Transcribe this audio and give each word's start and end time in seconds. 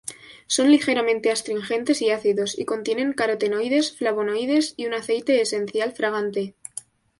Son 0.47 0.71
ligeramente 0.71 1.29
astringentes 1.29 2.01
y 2.01 2.09
ácidos, 2.09 2.57
y 2.57 2.65
contienen 2.65 3.13
carotenoides, 3.13 3.95
flavonoides 3.95 4.73
y 4.75 4.87
un 4.87 4.95
aceite 4.95 5.39
esencial 5.41 5.91
fragante. 5.91 6.55